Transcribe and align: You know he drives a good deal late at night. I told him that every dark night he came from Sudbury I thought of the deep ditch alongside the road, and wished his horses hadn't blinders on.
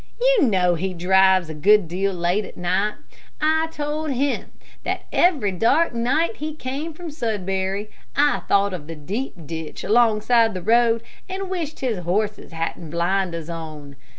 You 0.19 0.47
know 0.47 0.73
he 0.73 0.95
drives 0.95 1.47
a 1.47 1.53
good 1.53 1.87
deal 1.87 2.11
late 2.11 2.43
at 2.43 2.57
night. 2.57 2.95
I 3.39 3.67
told 3.71 4.09
him 4.09 4.51
that 4.83 5.03
every 5.13 5.51
dark 5.51 5.93
night 5.93 6.37
he 6.37 6.55
came 6.55 6.91
from 6.91 7.11
Sudbury 7.11 7.91
I 8.15 8.39
thought 8.47 8.73
of 8.73 8.87
the 8.87 8.95
deep 8.95 9.35
ditch 9.45 9.83
alongside 9.83 10.55
the 10.55 10.63
road, 10.63 11.03
and 11.29 11.51
wished 11.51 11.81
his 11.81 11.99
horses 11.99 12.51
hadn't 12.51 12.89
blinders 12.89 13.47
on. 13.47 13.95